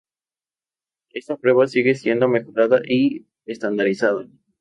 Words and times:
Esta 1.11 1.37
prueba 1.37 1.67
sigue 1.67 1.93
siendo 1.93 2.27
mejorada 2.27 2.81
y 2.87 3.27
estandarizada. 3.45 4.25